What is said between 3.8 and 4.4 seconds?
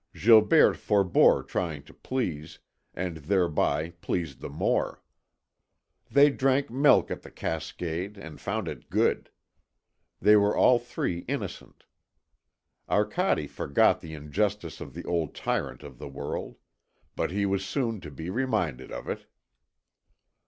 pleased